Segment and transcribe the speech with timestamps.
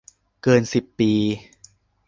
[0.43, 1.11] เกินสิบปี